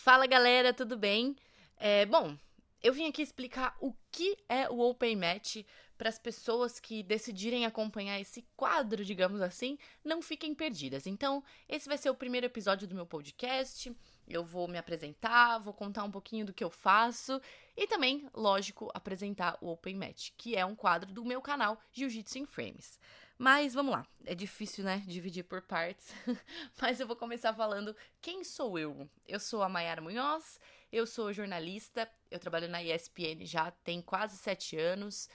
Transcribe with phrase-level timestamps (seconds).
[0.00, 1.34] Fala galera, tudo bem?
[1.76, 2.36] É, bom,
[2.80, 5.56] eu vim aqui explicar o que é o Open Match
[5.98, 11.06] para as pessoas que decidirem acompanhar esse quadro, digamos assim, não fiquem perdidas.
[11.06, 13.94] Então, esse vai ser o primeiro episódio do meu podcast.
[14.26, 17.40] Eu vou me apresentar, vou contar um pouquinho do que eu faço
[17.76, 22.38] e também, lógico, apresentar o Open Match, que é um quadro do meu canal Jiu-Jitsu
[22.38, 22.98] em Frames.
[23.36, 26.12] Mas vamos lá, é difícil, né, dividir por partes.
[26.80, 29.08] Mas eu vou começar falando quem sou eu.
[29.26, 30.58] Eu sou a Mayara Munhoz,
[30.90, 35.28] eu sou jornalista, eu trabalho na ESPN já tem quase sete anos.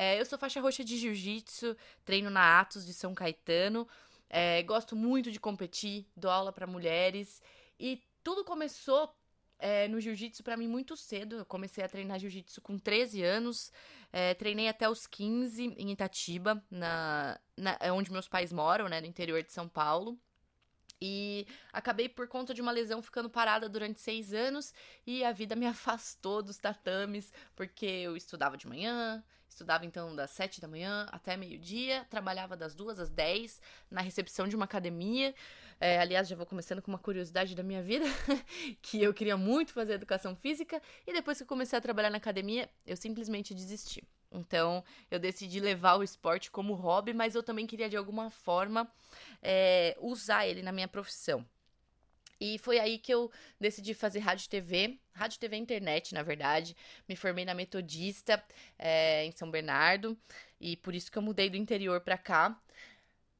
[0.00, 3.88] É, eu sou faixa roxa de jiu-jitsu, treino na Atos de São Caetano.
[4.30, 7.42] É, gosto muito de competir, dou aula para mulheres.
[7.80, 9.12] E tudo começou
[9.58, 11.38] é, no jiu-jitsu para mim muito cedo.
[11.38, 13.72] Eu comecei a treinar jiu-jitsu com 13 anos.
[14.12, 19.00] É, treinei até os 15 em Itatiba, na, na, é onde meus pais moram, né,
[19.00, 20.16] no interior de São Paulo.
[21.00, 24.72] E acabei, por conta de uma lesão, ficando parada durante seis anos
[25.04, 29.24] e a vida me afastou dos tatames, porque eu estudava de manhã,
[29.58, 34.46] estudava então das sete da manhã até meio-dia, trabalhava das duas às dez na recepção
[34.46, 35.34] de uma academia.
[35.80, 38.04] É, aliás, já vou começando com uma curiosidade da minha vida,
[38.82, 42.68] que eu queria muito fazer educação física, e depois que comecei a trabalhar na academia,
[42.86, 44.02] eu simplesmente desisti.
[44.30, 48.90] Então, eu decidi levar o esporte como hobby, mas eu também queria de alguma forma
[49.42, 51.44] é, usar ele na minha profissão.
[52.40, 56.76] E foi aí que eu decidi fazer rádio e TV, rádio TV internet, na verdade.
[57.08, 58.42] Me formei na Metodista,
[58.78, 60.16] é, em São Bernardo,
[60.60, 62.58] e por isso que eu mudei do interior para cá.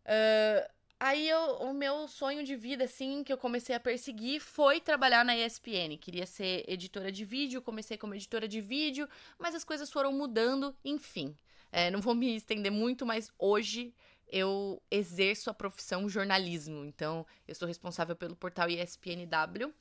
[0.05, 4.81] Uh, Aí eu, o meu sonho de vida, assim, que eu comecei a perseguir foi
[4.81, 5.97] trabalhar na ESPN.
[5.97, 10.75] Queria ser editora de vídeo, comecei como editora de vídeo, mas as coisas foram mudando,
[10.85, 11.37] enfim.
[11.71, 13.95] É, não vou me estender muito, mas hoje
[14.31, 16.85] eu exerço a profissão jornalismo.
[16.85, 19.73] Então, eu sou responsável pelo portal ESPNW,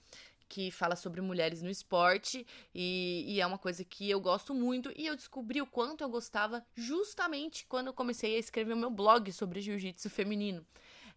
[0.47, 4.91] que fala sobre mulheres no esporte, e, e, é uma coisa que eu gosto muito,
[4.95, 8.89] e eu descobri o quanto eu gostava justamente quando eu comecei a escrever o meu
[8.89, 10.65] blog sobre jiu-jitsu feminino.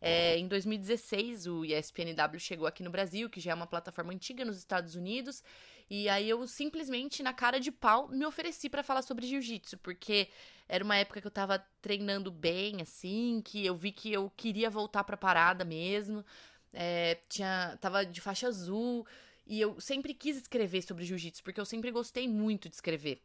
[0.01, 4.45] É, em 2016, o ESPNW chegou aqui no Brasil, que já é uma plataforma antiga
[4.45, 5.45] nos Estados Unidos,
[5.91, 10.29] e aí eu simplesmente, na cara de pau, me ofereci para falar sobre jiu-jitsu, porque
[10.69, 14.71] era uma época que eu tava treinando bem, assim, que eu vi que eu queria
[14.71, 16.25] voltar pra parada mesmo.
[16.73, 19.05] É, tinha, tava de faixa azul,
[19.45, 23.21] e eu sempre quis escrever sobre jiu-jitsu, porque eu sempre gostei muito de escrever.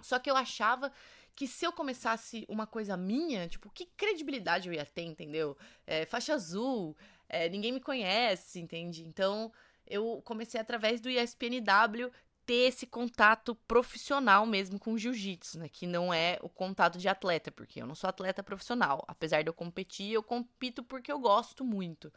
[0.00, 0.90] Só que eu achava
[1.36, 5.56] que se eu começasse uma coisa minha, tipo, que credibilidade eu ia ter, entendeu?
[5.86, 6.96] É, faixa azul,
[7.28, 9.04] é, ninguém me conhece, entende?
[9.04, 9.52] Então,
[9.86, 12.10] eu comecei através do ESPNW
[12.44, 15.68] ter esse contato profissional mesmo com jiu-jitsu, né?
[15.68, 19.04] Que não é o contato de atleta, porque eu não sou atleta profissional.
[19.06, 22.12] Apesar de eu competir, eu compito porque eu gosto muito.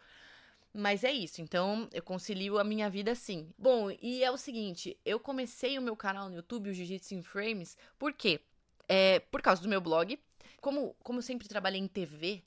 [0.74, 3.50] Mas é isso, então eu concilio a minha vida assim.
[3.58, 7.24] Bom, e é o seguinte, eu comecei o meu canal no YouTube, o Jiu-Jitsu in
[7.24, 8.42] Frames, por quê?
[8.90, 10.20] É, por causa do meu blog.
[10.60, 12.44] Como, como eu sempre trabalhei em TV,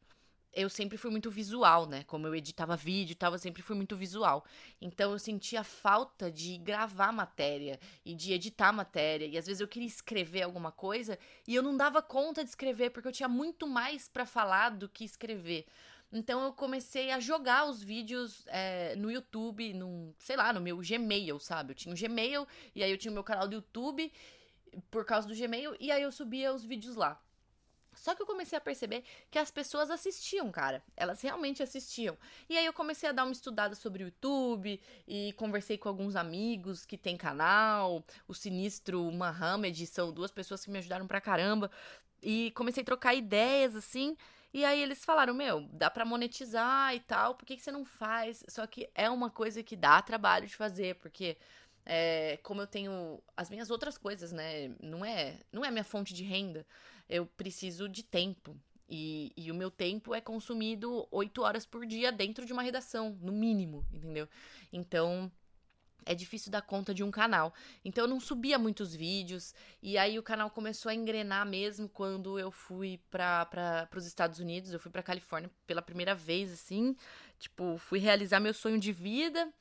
[0.61, 2.05] eu sempre fui muito visual, né?
[2.05, 4.45] Como eu editava vídeo e tal, eu sempre fui muito visual.
[4.81, 9.27] Então eu sentia falta de gravar matéria e de editar matéria.
[9.27, 12.91] E às vezes eu queria escrever alguma coisa e eu não dava conta de escrever
[12.91, 15.67] porque eu tinha muito mais para falar do que escrever.
[16.11, 20.79] Então eu comecei a jogar os vídeos é, no YouTube, num, sei lá, no meu
[20.79, 21.73] Gmail, sabe?
[21.73, 24.11] Eu tinha um Gmail e aí eu tinha o meu canal do YouTube
[24.91, 27.21] por causa do Gmail, e aí eu subia os vídeos lá.
[27.99, 30.83] Só que eu comecei a perceber que as pessoas assistiam, cara.
[30.97, 32.17] Elas realmente assistiam.
[32.49, 36.17] E aí eu comecei a dar uma estudada sobre o YouTube e conversei com alguns
[36.17, 38.05] amigos que tem canal.
[38.27, 41.71] O Sinistro Mohamed são duas pessoas que me ajudaram pra caramba.
[42.23, 44.17] E comecei a trocar ideias assim.
[44.53, 47.85] E aí eles falaram: Meu, dá pra monetizar e tal, por que, que você não
[47.85, 48.45] faz?
[48.49, 51.37] Só que é uma coisa que dá trabalho de fazer, porque
[51.85, 54.71] é, como eu tenho as minhas outras coisas, né?
[54.81, 56.67] Não é, não é minha fonte de renda.
[57.09, 58.57] Eu preciso de tempo.
[58.89, 63.19] E, e o meu tempo é consumido oito horas por dia dentro de uma redação,
[63.21, 64.27] no mínimo, entendeu?
[64.73, 65.31] Então,
[66.07, 67.53] é difícil dar conta de um canal.
[67.85, 69.55] Então eu não subia muitos vídeos.
[69.83, 74.73] E aí o canal começou a engrenar mesmo quando eu fui para os Estados Unidos.
[74.73, 76.97] Eu fui para Califórnia pela primeira vez, assim.
[77.39, 79.53] Tipo, fui realizar meu sonho de vida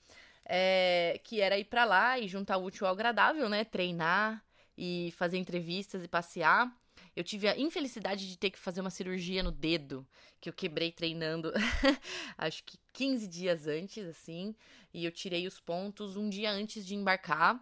[0.46, 3.66] é, que era ir para lá e juntar o útil ao agradável, né?
[3.66, 4.42] Treinar
[4.78, 6.74] e fazer entrevistas e passear.
[7.18, 10.06] Eu tive a infelicidade de ter que fazer uma cirurgia no dedo,
[10.40, 11.52] que eu quebrei treinando,
[12.38, 14.56] acho que 15 dias antes, assim,
[14.94, 17.60] e eu tirei os pontos um dia antes de embarcar.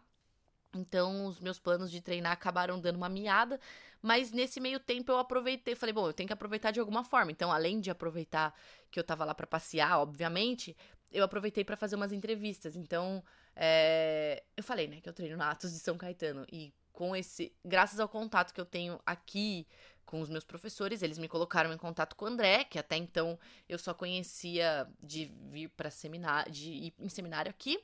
[0.75, 3.57] Então, os meus planos de treinar acabaram dando uma miada,
[4.01, 7.31] mas nesse meio tempo eu aproveitei, falei, bom, eu tenho que aproveitar de alguma forma.
[7.31, 8.53] Então, além de aproveitar
[8.91, 10.75] que eu tava lá para passear, obviamente,
[11.13, 12.75] eu aproveitei para fazer umas entrevistas.
[12.75, 13.23] Então,
[13.55, 16.45] é, eu falei, né, que eu treino na Atos de São Caetano.
[16.51, 17.53] E com esse.
[17.63, 19.67] Graças ao contato que eu tenho aqui
[20.05, 23.37] com os meus professores, eles me colocaram em contato com o André, que até então
[23.67, 27.79] eu só conhecia de vir para seminário, de ir em seminário aqui.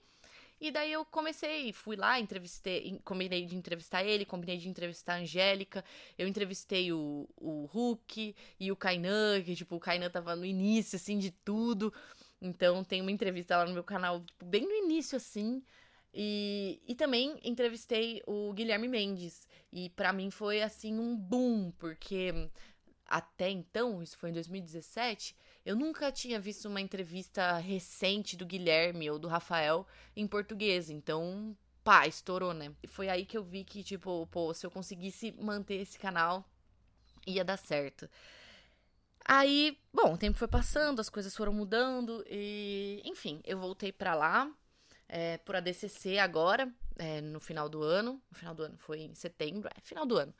[0.59, 5.17] E daí eu comecei, fui lá, entrevistei, combinei de entrevistar ele, combinei de entrevistar a
[5.17, 5.83] Angélica,
[6.15, 10.97] eu entrevistei o, o Hulk e o Kainan, que tipo, o Kainan tava no início,
[10.97, 11.91] assim, de tudo.
[12.39, 15.63] Então tem uma entrevista lá no meu canal, tipo, bem no início, assim.
[16.13, 19.47] E, e também entrevistei o Guilherme Mendes.
[19.71, 22.49] E para mim foi assim um boom, porque
[23.11, 25.35] até então, isso foi em 2017,
[25.65, 29.85] eu nunca tinha visto uma entrevista recente do Guilherme ou do Rafael
[30.15, 30.89] em português.
[30.89, 32.73] Então, pá, estourou, né?
[32.81, 36.45] E foi aí que eu vi que, tipo, pô, se eu conseguisse manter esse canal,
[37.27, 38.09] ia dar certo.
[39.25, 44.15] Aí, bom, o tempo foi passando, as coisas foram mudando e, enfim, eu voltei para
[44.15, 44.49] lá,
[45.11, 48.21] é, por ADCC agora, é, no final do ano.
[48.31, 50.33] No final do ano, foi em setembro, é, final do ano.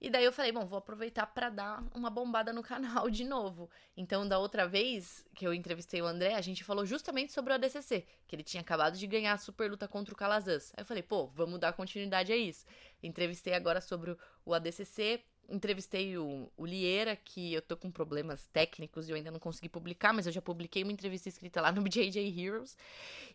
[0.00, 3.68] E daí eu falei, bom, vou aproveitar para dar uma bombada no canal de novo.
[3.96, 7.56] Então, da outra vez que eu entrevistei o André, a gente falou justamente sobre o
[7.56, 10.72] ADCC, que ele tinha acabado de ganhar a super luta contra o Calazans.
[10.76, 12.64] Aí eu falei, pô, vamos dar continuidade a isso.
[13.02, 19.08] Entrevistei agora sobre o ADCC, entrevistei o, o Lieira, que eu tô com problemas técnicos
[19.08, 21.80] e eu ainda não consegui publicar, mas eu já publiquei uma entrevista escrita lá no
[21.82, 22.76] BJJ Heroes.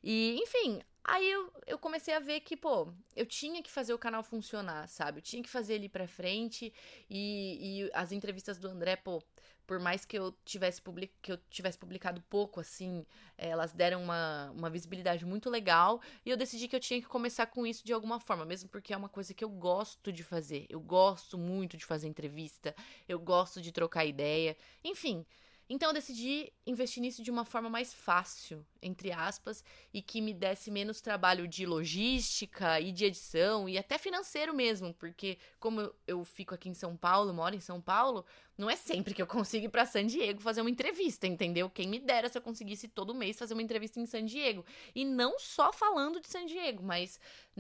[0.04, 0.82] E, enfim,
[1.14, 4.88] aí eu, eu comecei a ver que, pô, eu tinha que fazer o canal funcionar,
[4.88, 5.20] sabe?
[5.20, 6.74] Eu tinha que fazer ele pra frente
[7.10, 9.22] e, e as entrevistas do André, pô,
[9.70, 11.14] por mais que eu tivesse, public...
[11.22, 13.06] que eu tivesse publicado pouco, assim,
[13.38, 16.02] elas deram uma, uma visibilidade muito legal.
[16.26, 18.94] E eu decidi que eu tinha que começar com isso de alguma forma, mesmo porque
[18.94, 20.66] é uma coisa que eu gosto de fazer.
[20.70, 22.76] Eu gosto muito de fazer entrevista,
[23.08, 24.58] eu gosto de trocar ideia.
[24.84, 25.24] Enfim.
[25.70, 29.64] Então eu decidi investir nisso de uma forma mais fácil, entre aspas,
[29.94, 34.96] e que me desse menos trabalho de logística e de edição e até financeiro mesmo,
[34.96, 38.26] porque como eu, fico aqui em São Paulo, moro em São Paulo,
[38.58, 41.70] não é sempre que eu consigo ir para San Diego fazer uma entrevista, entendeu?
[41.70, 44.66] Quem me dera se eu conseguisse todo mês fazer uma entrevista em San Diego.
[44.96, 47.20] E não só falando de San Diego, mas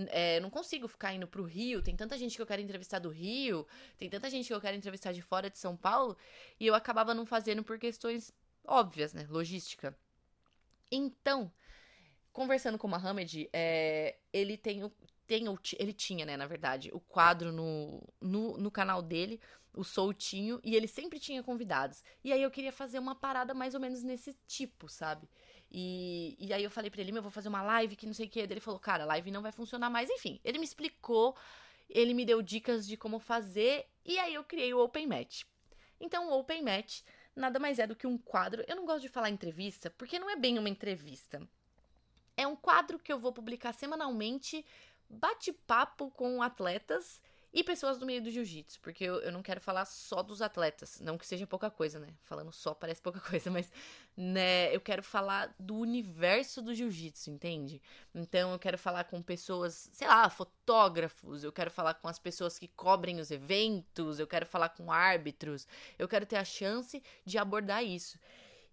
[0.09, 1.81] é, não consigo ficar indo pro Rio.
[1.81, 3.67] Tem tanta gente que eu quero entrevistar do Rio,
[3.97, 6.17] tem tanta gente que eu quero entrevistar de fora de São Paulo,
[6.59, 8.33] e eu acabava não fazendo por questões
[8.65, 9.25] óbvias, né?
[9.29, 9.95] Logística.
[10.91, 11.51] Então,
[12.31, 14.91] conversando com o Mohamed, é, ele tem o,
[15.29, 15.45] tem
[15.77, 19.39] ele tinha, né, na verdade, o quadro no, no, no canal dele
[19.71, 22.03] o soltinho, e ele sempre tinha convidados.
[22.23, 25.29] E aí eu queria fazer uma parada mais ou menos nesse tipo, sabe?
[25.71, 28.25] E, e aí eu falei pra ele, eu vou fazer uma live que não sei
[28.25, 28.39] o que.
[28.39, 30.09] Ele falou, cara, a live não vai funcionar mais.
[30.09, 31.37] Enfim, ele me explicou,
[31.87, 35.43] ele me deu dicas de como fazer, e aí eu criei o Open Match.
[35.99, 37.01] Então, o Open Match
[37.35, 38.63] nada mais é do que um quadro.
[38.67, 41.47] Eu não gosto de falar entrevista, porque não é bem uma entrevista.
[42.35, 44.65] É um quadro que eu vou publicar semanalmente,
[45.09, 47.21] bate-papo com atletas
[47.51, 50.99] e pessoas do meio do jiu-jitsu, porque eu, eu não quero falar só dos atletas,
[50.99, 52.13] não que seja pouca coisa, né?
[52.21, 53.71] Falando só parece pouca coisa, mas
[54.15, 57.81] né, eu quero falar do universo do jiu-jitsu, entende?
[58.13, 62.59] Então eu quero falar com pessoas, sei lá, fotógrafos, eu quero falar com as pessoas
[62.59, 65.67] que cobrem os eventos, eu quero falar com árbitros,
[65.97, 68.19] eu quero ter a chance de abordar isso.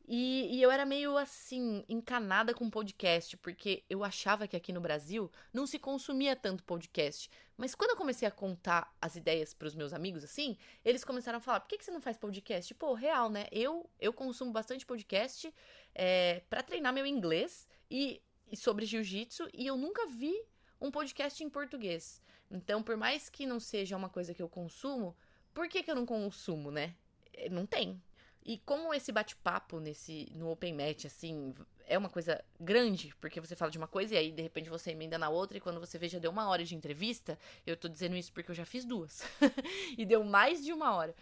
[0.08, 4.80] E, e, eu era meio assim, encanada com podcast, porque eu achava que aqui no
[4.80, 7.28] Brasil não se consumia tanto podcast.
[7.56, 11.38] Mas quando eu comecei a contar as ideias para os meus amigos, assim, eles começaram
[11.38, 12.72] a falar: por que, que você não faz podcast?
[12.74, 13.46] Pô, real, né?
[13.50, 15.52] Eu, eu consumo bastante podcast
[15.92, 20.40] é, para treinar meu inglês e, e sobre jiu-jitsu, e eu nunca vi
[20.80, 22.22] um podcast em português.
[22.48, 25.16] Então, por mais que não seja uma coisa que eu consumo,
[25.52, 26.94] por que, que eu não consumo, né?
[27.32, 28.00] É, não tem.
[28.48, 31.52] E como esse bate-papo nesse no Open Match, assim,
[31.84, 34.92] é uma coisa grande, porque você fala de uma coisa e aí de repente você
[34.92, 37.36] emenda na outra, e quando você vê já deu uma hora de entrevista,
[37.66, 39.24] eu tô dizendo isso porque eu já fiz duas.
[39.98, 41.12] e deu mais de uma hora.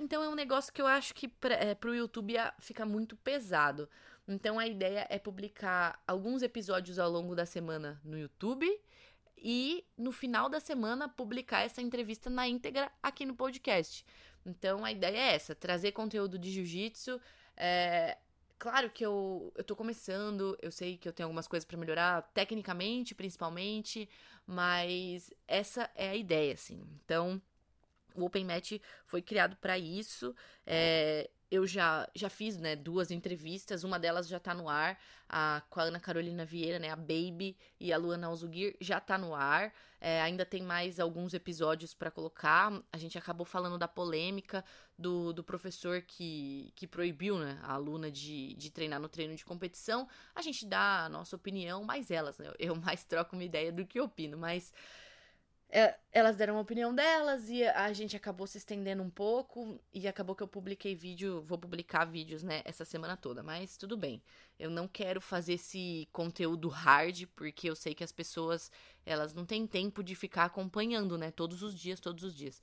[0.00, 3.86] Então é um negócio que eu acho que pra, é, pro YouTube fica muito pesado.
[4.26, 8.66] Então a ideia é publicar alguns episódios ao longo da semana no YouTube
[9.36, 14.02] e no final da semana publicar essa entrevista na íntegra aqui no podcast.
[14.44, 17.20] Então a ideia é essa: trazer conteúdo de jiu-jitsu.
[17.56, 18.18] É,
[18.58, 22.22] claro que eu, eu tô começando, eu sei que eu tenho algumas coisas para melhorar,
[22.34, 24.08] tecnicamente, principalmente,
[24.46, 26.82] mas essa é a ideia, assim.
[27.04, 27.40] Então,
[28.14, 28.72] o Open Match
[29.06, 30.34] foi criado para isso.
[30.66, 35.62] É, eu já, já fiz, né, duas entrevistas, uma delas já tá no ar, a,
[35.70, 39.36] com a Ana Carolina Vieira, né, a Baby e a Luana Alzugir já tá no
[39.36, 44.64] ar, é, ainda tem mais alguns episódios para colocar, a gente acabou falando da polêmica
[44.98, 49.44] do, do professor que, que proibiu, né, a aluna de, de treinar no treino de
[49.44, 53.70] competição, a gente dá a nossa opinião, mas elas, né, eu mais troco uma ideia
[53.70, 54.72] do que opino, mas...
[55.76, 60.06] É, elas deram a opinião delas e a gente acabou se estendendo um pouco e
[60.06, 64.22] acabou que eu publiquei vídeo, vou publicar vídeos, né, essa semana toda, mas tudo bem.
[64.56, 68.70] Eu não quero fazer esse conteúdo hard porque eu sei que as pessoas,
[69.04, 72.62] elas não têm tempo de ficar acompanhando, né, todos os dias, todos os dias.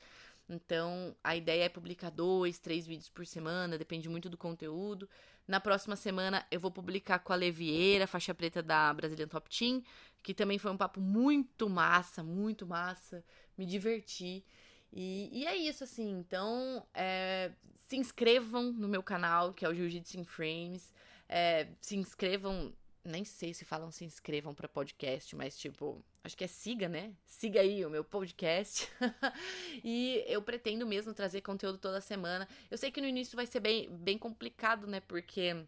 [0.51, 5.07] Então, a ideia é publicar dois, três vídeos por semana, depende muito do conteúdo.
[5.47, 9.81] Na próxima semana eu vou publicar com a Levieira, faixa preta da Brazilian Top Team,
[10.21, 13.23] que também foi um papo muito massa, muito massa.
[13.57, 14.43] Me diverti.
[14.91, 16.09] E, e é isso, assim.
[16.19, 17.53] Então, é,
[17.87, 20.93] se inscrevam no meu canal, que é o Jiu-Jitsu in Frames.
[21.29, 26.43] É, se inscrevam nem sei se falam se inscrevam para podcast, mas tipo, acho que
[26.43, 27.13] é siga, né?
[27.25, 28.87] Siga aí o meu podcast.
[29.83, 32.47] e eu pretendo mesmo trazer conteúdo toda semana.
[32.69, 34.99] Eu sei que no início vai ser bem, bem complicado, né?
[34.99, 35.65] Porque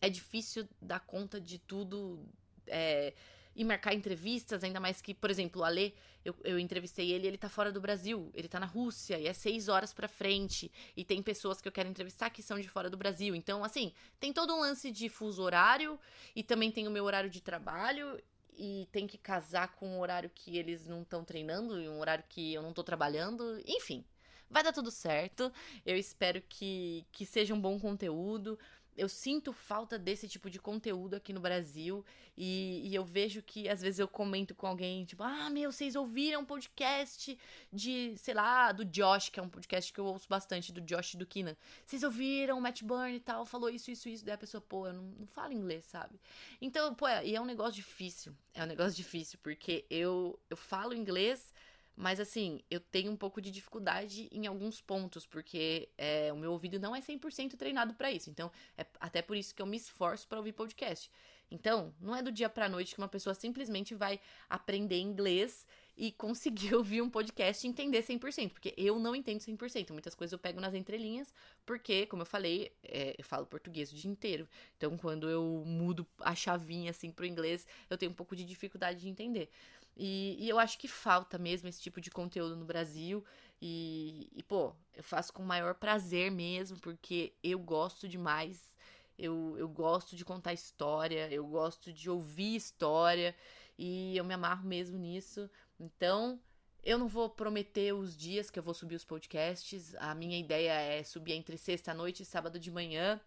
[0.00, 2.22] é difícil dar conta de tudo.
[2.66, 3.14] É,
[3.54, 5.92] e marcar entrevistas, ainda mais que, por exemplo, o Alê,
[6.24, 9.32] eu, eu entrevistei ele, ele tá fora do Brasil, ele tá na Rússia, e é
[9.32, 12.90] seis horas pra frente, e tem pessoas que eu quero entrevistar que são de fora
[12.90, 13.34] do Brasil.
[13.34, 15.98] Então, assim, tem todo um lance de fuso horário,
[16.34, 18.20] e também tem o meu horário de trabalho,
[18.56, 22.24] e tem que casar com um horário que eles não estão treinando, e um horário
[22.28, 24.04] que eu não tô trabalhando, enfim.
[24.50, 25.52] Vai dar tudo certo.
[25.84, 28.58] Eu espero que, que seja um bom conteúdo
[28.96, 32.04] eu sinto falta desse tipo de conteúdo aqui no Brasil.
[32.36, 35.94] E, e, eu vejo que às vezes eu comento com alguém, tipo, ah, meu, vocês
[35.94, 37.38] ouviram um podcast
[37.72, 41.14] de, sei lá, do Josh, que é um podcast que eu ouço bastante, do Josh
[41.14, 41.56] e do Kina.
[41.86, 44.24] Vocês ouviram o Matt Burn e tal, falou isso, isso, isso.
[44.24, 46.20] Daí a pessoa, pô, eu não, não falo inglês, sabe?
[46.60, 48.34] Então, pô, é, e é um negócio difícil.
[48.52, 51.53] É um negócio difícil, porque eu, eu falo inglês
[51.96, 56.52] mas assim, eu tenho um pouco de dificuldade em alguns pontos, porque é, o meu
[56.52, 58.30] ouvido não é 100% treinado para isso.
[58.30, 61.10] Então, é até por isso que eu me esforço para ouvir podcast.
[61.50, 66.10] Então, não é do dia pra noite que uma pessoa simplesmente vai aprender inglês e
[66.12, 69.92] conseguir ouvir um podcast e entender 100%, porque eu não entendo 100%.
[69.92, 71.32] Muitas coisas eu pego nas entrelinhas,
[71.64, 74.48] porque, como eu falei, é, eu falo português o dia inteiro.
[74.76, 79.00] Então, quando eu mudo a chavinha assim pro inglês, eu tenho um pouco de dificuldade
[79.00, 79.50] de entender.
[79.96, 83.24] E, e, eu acho que falta mesmo esse tipo de conteúdo no Brasil.
[83.62, 88.73] E, e, pô, eu faço com o maior prazer mesmo, porque eu gosto demais.
[89.18, 93.34] Eu, eu gosto de contar história, eu gosto de ouvir história.
[93.78, 95.50] E eu me amarro mesmo nisso.
[95.78, 96.40] Então,
[96.82, 99.94] eu não vou prometer os dias que eu vou subir os podcasts.
[99.96, 103.20] A minha ideia é subir entre sexta-noite e sábado de manhã.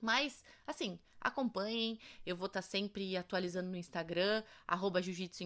[0.00, 1.98] Mas, assim, acompanhem.
[2.26, 5.44] Eu vou estar tá sempre atualizando no Instagram, arroba Jiu-Jitsu.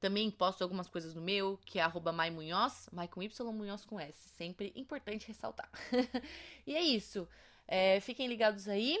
[0.00, 2.30] Também posto algumas coisas no meu, que é arroba Mai
[2.90, 4.28] Mai com Y, Munhoz com S.
[4.30, 5.70] Sempre importante ressaltar.
[6.66, 7.28] e é isso.
[7.66, 8.98] É, fiquem ligados aí.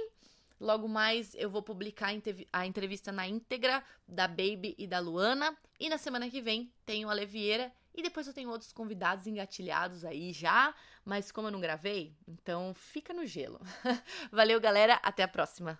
[0.60, 2.14] Logo mais eu vou publicar
[2.52, 5.56] a entrevista na íntegra da Baby e da Luana.
[5.80, 10.04] E na semana que vem tenho a Levieira e depois eu tenho outros convidados engatilhados
[10.04, 13.60] aí já, mas como eu não gravei, então fica no gelo.
[14.32, 15.78] Valeu, galera, até a próxima.